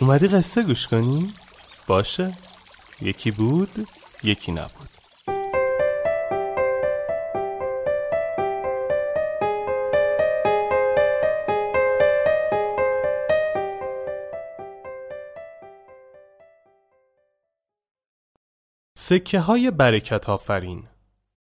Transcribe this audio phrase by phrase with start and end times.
[0.00, 1.34] اومدی قصه گوش کنی؟
[1.86, 2.34] باشه
[3.02, 3.88] یکی بود
[4.22, 4.88] یکی نبود
[18.96, 20.84] سکه های برکت آفرین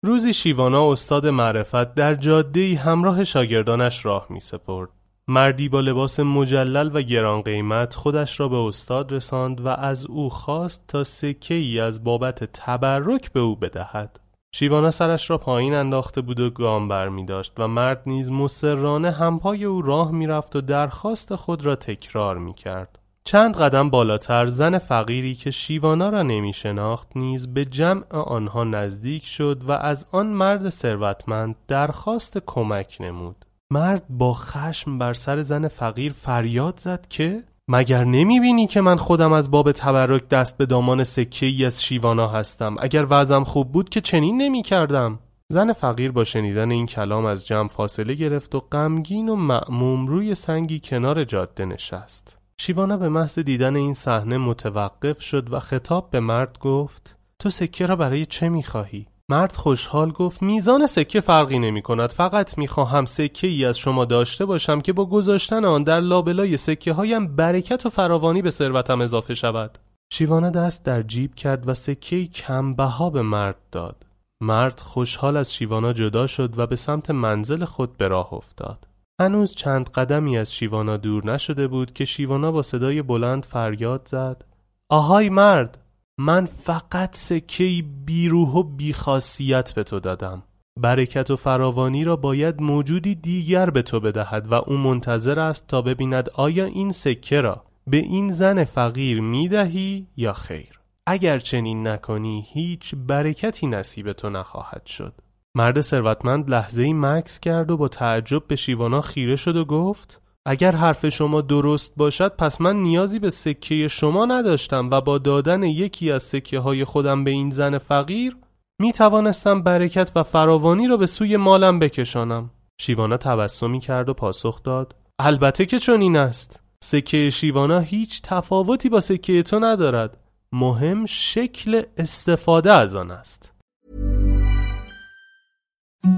[0.03, 4.98] روزی شیوانا استاد معرفت در جاده همراه شاگردانش راه می سپرد.
[5.29, 10.29] مردی با لباس مجلل و گران قیمت خودش را به استاد رساند و از او
[10.29, 14.19] خواست تا سکه ای از بابت تبرک به او بدهد.
[14.55, 19.11] شیوانا سرش را پایین انداخته بود و گام بر می داشت و مرد نیز مسررانه
[19.11, 22.99] همپای او راه می رفت و درخواست خود را تکرار می کرد.
[23.23, 29.25] چند قدم بالاتر زن فقیری که شیوانا را نمی شناخت نیز به جمع آنها نزدیک
[29.25, 33.45] شد و از آن مرد ثروتمند درخواست کمک نمود.
[33.73, 38.95] مرد با خشم بر سر زن فقیر فریاد زد که مگر نمی بینی که من
[38.95, 43.71] خودم از باب تبرک دست به دامان سکه ای از شیوانا هستم؟ اگر وضعم خوب
[43.71, 45.19] بود که چنین نمی کردم
[45.49, 50.35] زن فقیر با شنیدن این کلام از جمع فاصله گرفت و غمگین و معموم روی
[50.35, 52.37] سنگی کنار جاده نشست.
[52.57, 57.85] شیوانا به محض دیدن این صحنه متوقف شد و خطاب به مرد گفت تو سکه
[57.85, 63.47] را برای چه می‌خواهی؟ مرد خوشحال گفت میزان سکه فرقی نمی کند فقط می‌خواهم سکه
[63.47, 67.89] ای از شما داشته باشم که با گذاشتن آن در لابلای سکه هایم برکت و
[67.89, 69.77] فراوانی به ثروتم اضافه شود.
[70.13, 74.05] شیوانه دست در جیب کرد و سکه کم بها به مرد داد.
[74.41, 78.87] مرد خوشحال از شیوانا جدا شد و به سمت منزل خود به راه افتاد.
[79.21, 84.45] هنوز چند قدمی از شیوانا دور نشده بود که شیوانا با صدای بلند فریاد زد.
[84.89, 85.77] آهای مرد!
[86.21, 90.43] من فقط سکه بیروح و بیخاصیت به تو دادم.
[90.77, 95.81] برکت و فراوانی را باید موجودی دیگر به تو بدهد و او منتظر است تا
[95.81, 100.79] ببیند آیا این سکه را به این زن فقیر می‌دهی یا خیر.
[101.05, 105.13] اگر چنین نکنی هیچ برکتی نصیب تو نخواهد شد.
[105.55, 110.21] مرد ثروتمند لحظه ای مکس کرد و با تعجب به شیوانا خیره شد و گفت
[110.49, 115.63] اگر حرف شما درست باشد پس من نیازی به سکه شما نداشتم و با دادن
[115.63, 118.37] یکی از سکه های خودم به این زن فقیر
[118.81, 122.49] می توانستم برکت و فراوانی را به سوی مالم بکشانم.
[122.81, 124.95] شیوانا تبسمی کرد و پاسخ داد.
[125.19, 126.63] البته که چنین است.
[126.83, 130.17] سکه شیوانا هیچ تفاوتی با سکه تو ندارد.
[130.51, 133.53] مهم شکل استفاده از آن است.